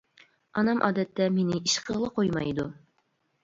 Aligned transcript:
ئانام 0.61 0.81
ئادەتتە 0.87 1.29
مېنى 1.37 1.59
ئىش 1.61 1.77
قىلغىلى 1.85 2.13
قويمايدۇ. 2.19 2.69